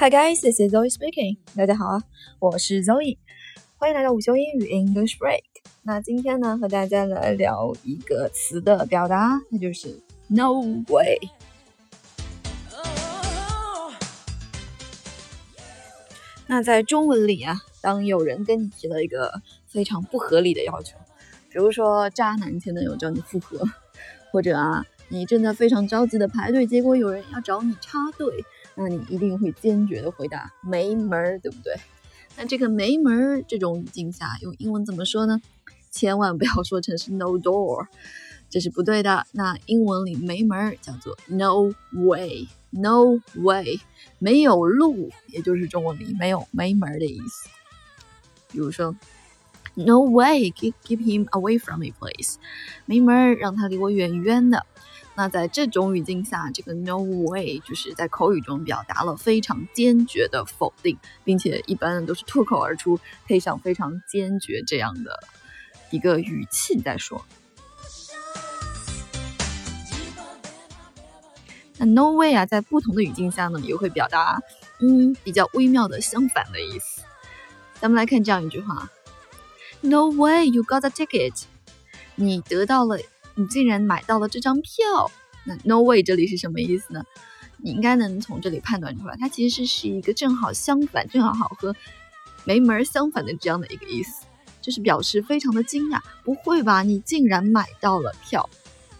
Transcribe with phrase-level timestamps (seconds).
[0.00, 1.36] Hi guys, this is Zoe speaking.
[1.54, 2.02] 大家好啊，
[2.38, 3.18] 我是 Zoe，
[3.76, 5.42] 欢迎来到午休英语 English Break。
[5.82, 11.18] 那今天呢，和大家来聊一个词的表达，那就是 No way。
[16.46, 20.96] 那在中文里啊，当有人跟你提了一个非常不合理的要求，
[21.50, 23.62] 比如说渣男前男友找你复合，
[24.32, 28.42] 或者啊，你正在非常着急的排队，结果有人要找你插队。
[28.74, 31.74] 那你一定会坚决的回答没门儿，对不对？
[32.36, 35.40] 那这个没门儿这种语境下，用英文怎么说呢？
[35.90, 37.86] 千万不要说成是 no door，
[38.48, 39.26] 这是不对的。
[39.32, 43.80] 那英文里没门儿叫做 no way，no way，
[44.18, 47.48] 没有路，也就是中文里没有没门儿的意思。
[48.52, 48.94] 比如说
[49.84, 52.36] ，no way，keep keep him away from me please，
[52.86, 54.66] 没门儿，让他离我远远的。
[55.16, 65.18] 那在这种语境下，这个 no way 就是在口语中表达了非常坚决的否定，并且一般都是脱口而出，配上非常坚决这样的
[65.90, 67.22] 一个语气在说。
[71.76, 74.40] 那 no way 啊，在不同的语境下呢，也会表达
[74.80, 77.02] 嗯比较微妙的相反的意思。
[77.80, 78.90] 咱们来看这样一句话
[79.80, 81.42] ：No way you got a ticket，
[82.14, 82.98] 你得到了。
[83.36, 85.10] 你竟然买到了这张票，
[85.44, 87.02] 那 no way 这里是什么意思呢？
[87.56, 91.74] 你应该能从这里判断出来，它其实是是一个正好相反、正好好和
[92.44, 94.24] 没门相反的这样的一个意思，
[94.60, 96.82] 就是表示非常的惊讶，不会吧？
[96.82, 98.48] 你竟然买到了票，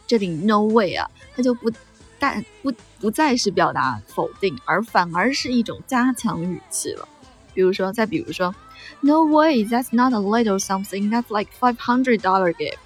[0.07, 1.71] 这里 no way 啊，它就不
[2.19, 7.09] 但不不再是表达否定，而反而是一种加强语气了。
[7.55, 8.55] 比如说，再比如说
[9.01, 12.77] ，no way，that's not a little something，that's like five hundred dollar gift。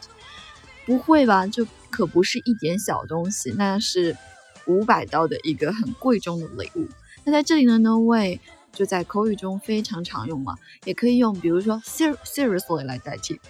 [0.87, 1.47] 不会吧？
[1.47, 4.17] 这可不是一点小东西，那是
[4.67, 6.87] 五百刀的一个很贵重的礼物。
[7.25, 8.39] 那在这里呢，no way
[8.73, 13.41] 就在口语中非常常用嘛，也可以用比如说 seriously 来代替。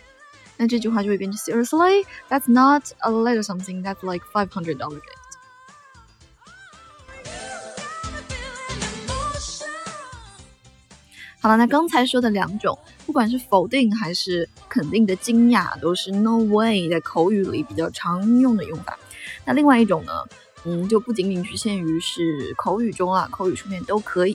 [0.56, 5.23] 那这句话就会变成 seriously，that's not a little something，that's like five hundred dollar gift。
[11.44, 18.98] 好了，那刚才说的两种，不管是否定还是肯定的惊讶，都是 no way 在口语里比较常用的用法。
[19.44, 20.12] 那另外一种呢，
[20.64, 24.34] 嗯，就不仅仅局限于是口语中啊，口语书面都可以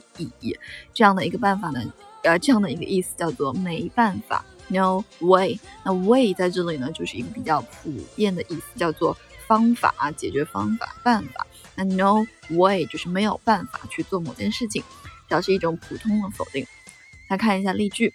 [0.94, 1.82] 这样的一个办法呢，
[2.22, 5.58] 呃，这样的一个意思叫做没办法，no way。
[5.82, 9.16] 那 way 在这里呢，就是一个比较普遍的意思，叫做
[9.48, 11.44] 方法、解决方法、办法。
[11.74, 14.80] 那 no way 就是没有办法去做某件事情，
[15.26, 16.64] 表示一种普通的否定。
[17.29, 18.13] 来看一下例句。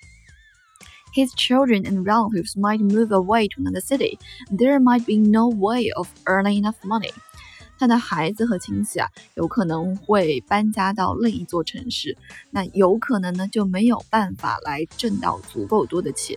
[1.13, 4.19] His children and relatives might move away to another city.
[4.49, 7.13] There might be no way of earning enough money.
[7.81, 12.17] 他的孩子和亲戚啊，有可能会搬家到另一座城市，
[12.51, 16.37] 那有可能呢就没有办法来挣到足够多的钱。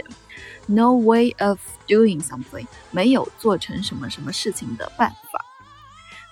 [0.66, 5.46] No way of doing something，没有做成什么什么事情的办法。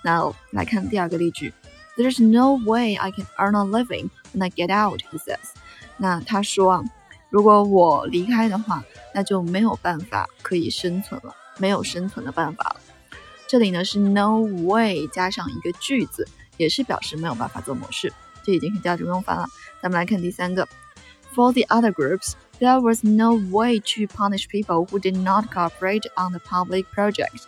[0.02, 1.52] 那来看第二个例句：
[1.96, 5.02] There's no way I can earn a living when I get out.
[5.12, 5.52] He says.
[5.97, 6.83] 那他说，
[7.29, 12.81] 如果我离开的话，那就没有办法可以生存了，没有生存的办法了。
[13.47, 18.13] 这里呢是 no way 加上一个句子，也是表示没有办法做某事，
[18.43, 19.47] 这已经是第二种用法了。
[19.81, 20.67] 咱们来看第三个
[21.33, 26.31] ，For the other groups, there was no way to punish people who did not cooperate on
[26.31, 27.43] the public project。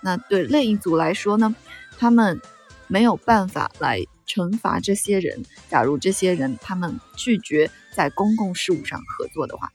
[0.00, 1.54] 那对另一组来说呢，
[1.98, 2.40] 他们
[2.86, 4.04] 没有办法来。
[4.26, 9.72] 惩罚这些人，假如这些人他们拒绝在公共事务上合作的话，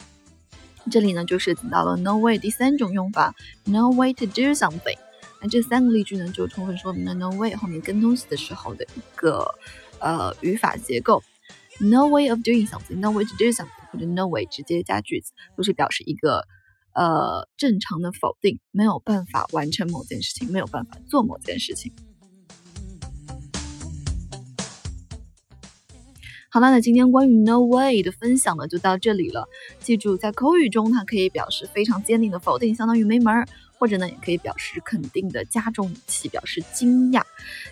[0.92, 4.98] 这里呢就涉及到了 no way 第三种用法，no way to do something。
[5.42, 9.56] 那这三个例句呢，就充分说明了 no way 后面跟东西的时候的一个
[10.00, 11.24] 呃语法结构。
[11.82, 16.46] no way of doing something，no way to do something，或者 no way 直接加句子，都是表示一个
[16.94, 21.94] 呃正常的否定，没有办法完成某件事情，没有办法做某件事情。
[26.52, 29.48] 好了，那今天关于 no way 的分享呢，就到这里了。
[29.80, 33.46] 记住，在口语中，它可以表示非常坚定的否定，相当于没门儿；
[33.78, 37.22] 或者呢，也可以表示肯定的加重语气，表示惊讶。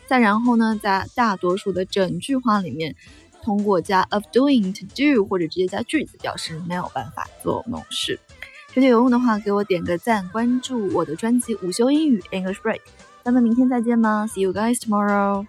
[0.06, 2.96] 再然后呢，在大多数的整句话里面，
[3.42, 8.20] 通过加 of doing to do，或者直接加句子，表示没有办法做某事。
[8.74, 12.82] 觉得有用的话，给我点个赞，关注我的专辑午休英语 English Break。
[13.24, 15.48] 咱们明天再见吧，See you guys tomorrow。